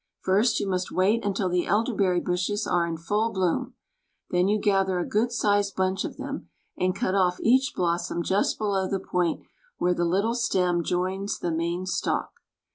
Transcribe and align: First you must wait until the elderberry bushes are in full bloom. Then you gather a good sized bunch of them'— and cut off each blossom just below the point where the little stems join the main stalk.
First 0.21 0.59
you 0.59 0.67
must 0.67 0.91
wait 0.91 1.23
until 1.23 1.47
the 1.47 1.67
elderberry 1.67 2.19
bushes 2.19 2.65
are 2.65 2.87
in 2.87 2.97
full 2.97 3.29
bloom. 3.31 3.75
Then 4.31 4.47
you 4.47 4.57
gather 4.59 4.97
a 4.97 5.05
good 5.05 5.31
sized 5.31 5.75
bunch 5.75 6.05
of 6.05 6.17
them'— 6.17 6.49
and 6.79 6.95
cut 6.95 7.13
off 7.13 7.39
each 7.41 7.73
blossom 7.75 8.23
just 8.23 8.57
below 8.57 8.87
the 8.89 8.99
point 8.99 9.43
where 9.77 9.93
the 9.93 10.03
little 10.03 10.33
stems 10.33 10.89
join 10.89 11.27
the 11.41 11.51
main 11.51 11.85
stalk. 11.85 12.31